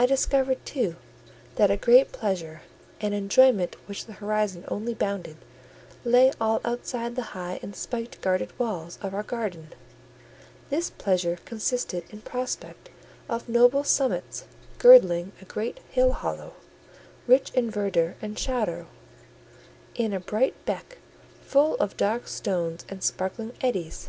[0.00, 0.96] I discovered, too,
[1.54, 2.62] that a great pleasure,
[3.00, 5.36] an enjoyment which the horizon only bounded,
[6.04, 9.74] lay all outside the high and spike guarded walls of our garden:
[10.70, 12.90] this pleasure consisted in prospect
[13.28, 14.42] of noble summits
[14.78, 16.54] girdling a great hill hollow,
[17.28, 18.88] rich in verdure and shadow;
[19.94, 20.98] in a bright beck,
[21.42, 24.08] full of dark stones and sparkling eddies.